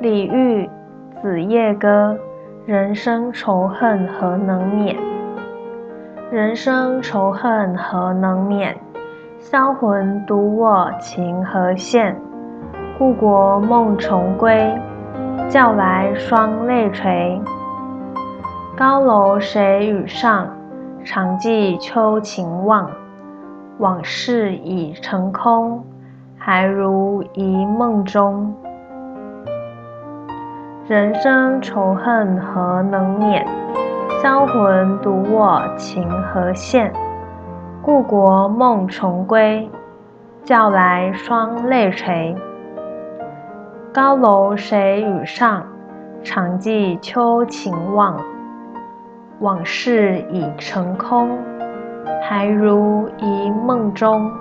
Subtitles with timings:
[0.00, 0.64] 李煜
[1.20, 2.16] 《子夜歌》：
[2.70, 4.96] 人生仇恨何能免？
[6.30, 8.76] 人生仇恨何能免？
[9.40, 12.16] 销魂独我情何限？
[12.96, 14.72] 故国梦重归，
[15.48, 17.42] 叫来双泪垂。
[18.76, 20.46] 高楼谁与上？
[21.04, 22.88] 常记秋情望。
[23.78, 25.84] 往事已成空，
[26.38, 28.54] 还如一梦中。
[30.88, 33.46] 人生仇恨何能免？
[34.22, 36.90] 销魂独我情何限？
[37.82, 39.70] 故国梦重归，
[40.44, 42.34] 叫来双泪垂。
[43.92, 45.62] 高楼谁与上？
[46.24, 48.18] 常记秋情望。
[49.40, 51.36] 往事已成空，
[52.26, 54.32] 还如一梦中。